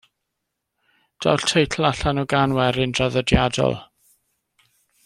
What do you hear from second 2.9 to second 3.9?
draddodiadol.